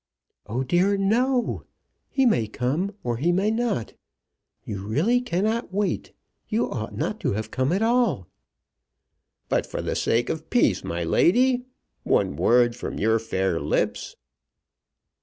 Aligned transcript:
"Oh 0.47 0.63
dear, 0.63 0.97
no! 0.97 1.63
He 2.09 2.25
may 2.25 2.47
come 2.47 2.95
or 3.03 3.17
he 3.17 3.31
may 3.31 3.51
not. 3.51 3.93
You 4.65 4.79
really 4.87 5.21
cannot 5.21 5.71
wait. 5.71 6.11
You 6.49 6.67
ought 6.71 6.97
not 6.97 7.19
to 7.19 7.33
have 7.33 7.51
come 7.51 7.71
at 7.71 7.83
all." 7.83 8.27
"But 9.47 9.67
for 9.67 9.79
the 9.83 9.95
sake 9.95 10.27
of 10.31 10.49
peace, 10.49 10.83
my 10.83 11.03
lady! 11.03 11.65
One 12.01 12.35
word 12.35 12.75
from 12.75 12.97
your 12.97 13.19
fair 13.19 13.59
lips 13.59 14.15